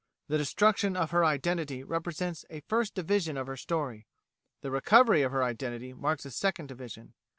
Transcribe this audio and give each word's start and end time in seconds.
The 0.29 0.37
destruction 0.39 0.97
of 0.97 1.11
her 1.11 1.23
identity 1.23 1.83
represents 1.83 2.43
a 2.49 2.61
first 2.61 2.95
division 2.95 3.37
of 3.37 3.45
her 3.45 3.55
story; 3.55 4.07
the 4.61 4.71
recovery 4.71 5.21
of 5.21 5.31
her 5.31 5.43
identity 5.43 5.93
marks 5.93 6.25
a 6.25 6.31
second 6.31 6.65
division. 6.69 7.13